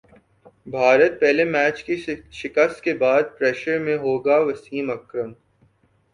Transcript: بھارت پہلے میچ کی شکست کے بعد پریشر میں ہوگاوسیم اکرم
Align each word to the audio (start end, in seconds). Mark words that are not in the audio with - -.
بھارت 0.67 1.19
پہلے 1.19 1.43
میچ 1.45 1.83
کی 1.83 1.95
شکست 2.31 2.81
کے 2.83 2.93
بعد 3.03 3.23
پریشر 3.37 3.79
میں 3.79 3.97
ہوگاوسیم 3.97 4.91
اکرم 4.91 5.31